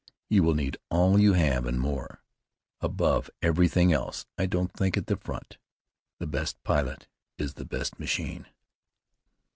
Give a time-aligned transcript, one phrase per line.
[0.29, 2.23] You will need all you have and more.
[2.79, 5.59] Above everything else, don't think at the front.
[6.17, 8.47] The best pilot is the best machine."